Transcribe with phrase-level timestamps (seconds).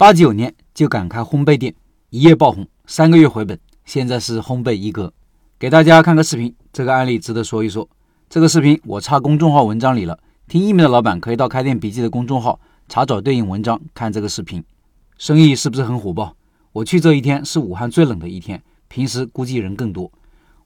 [0.00, 1.74] 八九年就敢开烘焙店，
[2.08, 5.12] 一夜爆红，三个月回本，现在是烘焙一哥。
[5.58, 7.86] 给大家看个视频，这个案例值得说一说。
[8.30, 10.18] 这个视频我插公众号文章里了，
[10.48, 12.58] 听音频的老板可以到开店笔记的公众号
[12.88, 14.64] 查找对应文章看这个视频。
[15.18, 16.34] 生意是不是很火爆？
[16.72, 20.10] 我去这一天是武汉最冷的一天，平时估计人更多。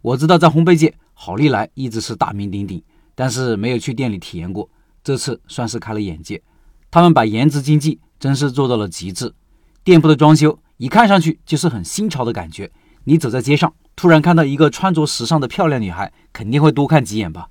[0.01, 2.81] 我知道在烘焙界，好利来一直是大名鼎鼎，
[3.17, 4.71] 但是没有去店里体验过，
[5.03, 6.41] 这次算是开了眼界。
[6.89, 9.35] 他们把颜值经济真是做到了极致。
[9.85, 12.71] 店铺的装修一看上去就是很新潮的感觉。
[13.05, 17.49] 你走在街上，突然看到一个穿着时尚的漂亮女孩，肯定会多看几眼吧？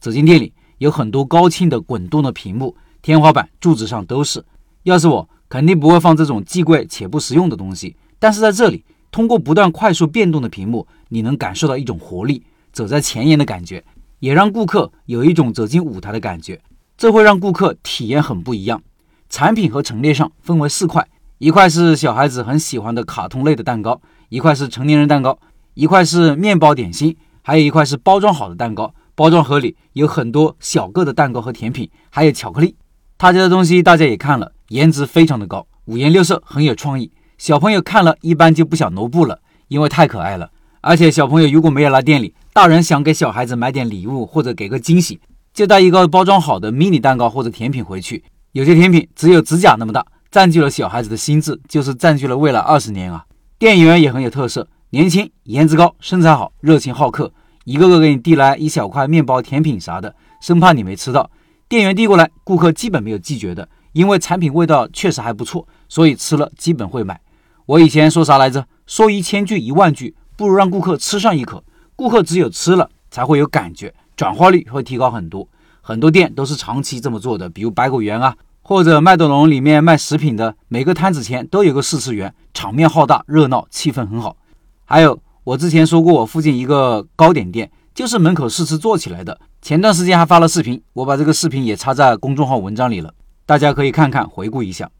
[0.00, 4.44] 走进店里，有很多高清的滚动的屏幕，天花板、柱子上都是。
[4.82, 7.94] 要是我，肯定不会放这种既贵且不实用的东西。
[8.18, 13.84] 但是在这里，通过不断快速变动的屏幕，你能感受到一种活力，走在前沿的感觉，
[14.18, 16.60] 也让顾客有一种走进舞台的感觉。
[16.96, 18.82] 这会让顾客体验很不一样。
[19.28, 21.06] 产品和陈列上分为四块，
[21.38, 25.38] 一块是小孩子很喜欢的卡通类的蛋糕，一块是成年人蛋糕，
[25.74, 28.94] 一块是面包点心，还有一块是包装好的蛋糕。
[29.14, 32.76] 包装盒里有很多小个的蛋糕和甜品，还有巧克力。
[33.16, 37.10] 他家的东西大家也看了，颜值非常的高，五颜六色，很有创意。
[37.38, 40.50] 小朋友看了一般就不想挪步了，因为太可爱了。
[40.82, 45.18] 而且小朋友如果没有来店里，大人想给小孩子买点礼物或者给个惊喜。
[45.54, 48.22] 就带一个包装好的迷你蛋糕或者甜品回去，
[48.56, 53.22] 有些甜品只有指甲那么大，占据了小孩子的心智，就是占据了未来二十年啊！
[53.58, 57.30] 店员也很有特色，年轻、颜值高、身材好、热情好客，
[57.66, 61.30] 一个个给你递来一小块面包、甜品啥的，生怕你没吃到。
[61.68, 67.20] 店员递过来，顾客基本没有拒绝的，因为产品味道确实还不错，所以吃了基本会买。
[67.66, 68.66] 我以前说啥来着？
[68.86, 71.62] 说一千句一万句，不如让顾客吃上一口。
[71.94, 73.92] 顾客只有吃了才会有感觉。
[74.16, 75.46] 转化率会提高很多，
[75.88, 84.36] 很多店都是长期这么做的，比如百果园啊，或者麦德龙里面卖食品的，每个摊子前都有个试吃员，场面浩大，热闹，气氛很好。
[84.84, 93.14] 还有我之前说过，我附近一个糕点店就是门口试吃做起来的，前段时间还发了视频，我把这个视频也插在公众号文章里了，
[93.46, 94.90] 大家可以看看回顾一下。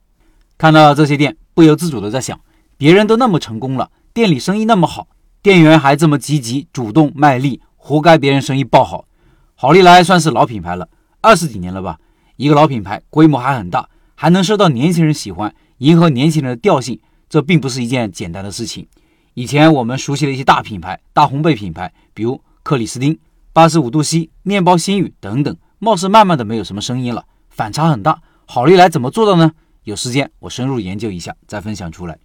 [0.56, 2.38] 看到这些店，不由自主的在想，
[2.76, 5.08] 别人都那么成功了，店里生意那么好，
[5.42, 7.60] 店员还这么积极主动卖力。
[7.74, 9.04] 活该别人生意爆好，
[9.58, 10.86] 好利来算是老品牌了，
[11.22, 11.98] 二十几年了吧？
[12.36, 17.00] 一个老品牌，规模还很大，还能受到年轻人喜欢，迎合年轻人的调性，
[17.30, 18.86] 这并不是一件简单的事情。
[19.32, 23.18] 以前我们熟悉的一些大品牌、大烘焙品牌，比如克里斯汀、
[23.54, 28.20] 八十五度 C、面包新语等等，貌似慢慢的没有什么声音了，反差很大。
[28.44, 29.52] 好利来怎么做到呢？
[29.84, 32.18] 有时间我深入研究一下，再分享出来。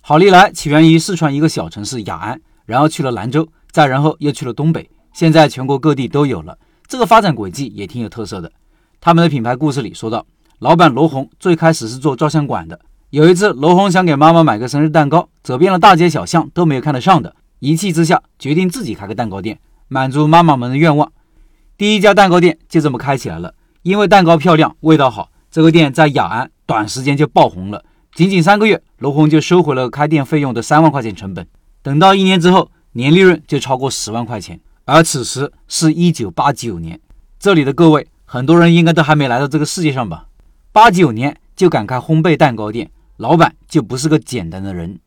[0.00, 4.90] 好利来起源于四川一个小城市雅安，然后去了兰州，再然后又去了东北。
[5.12, 6.58] 现在全国各地都有了，
[6.92, 8.52] 这个发展轨迹也挺有特色的。
[9.00, 10.26] 他们的品牌故事里说到，
[10.58, 12.78] 老板罗红最开始是做照相馆的。
[13.08, 19.58] 有一次，罗红想给妈妈买个生日蛋糕，走遍了大街小巷都没有看得上的，一气之下决定自己开个蛋糕店，
[19.88, 21.10] 满足妈妈们的愿望。
[21.78, 23.54] 第一家蛋糕店就这么开起来了。
[23.80, 27.82] 因为蛋糕漂亮，味道好，这个店在雅安短时间就爆红了。
[28.14, 31.46] 仅仅三个月，罗红就收回了开店费用的三万块钱成本。
[31.82, 34.60] 等到一年之后，年利润就超过十万块钱。
[34.84, 37.00] 而此时是一九八九年，
[37.38, 40.26] 这里的各位很多人应该都还没来到这个世界上吧？
[40.72, 44.98] 八九年就敢开烘焙蛋糕店，老板就不是个简单的人。